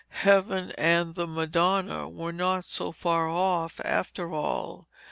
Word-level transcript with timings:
Heaven 0.25 0.71
and 0.79 1.13
the 1.13 1.27
Madonna 1.27 2.09
were 2.09 2.33
not 2.33 2.65
so 2.65 2.91
far 2.91 3.29
off 3.29 3.79
after 3.85 4.33
all. 4.33 4.87